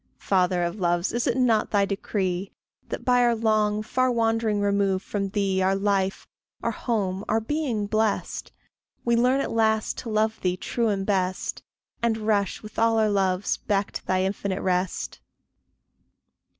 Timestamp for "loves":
0.79-1.11, 13.11-13.57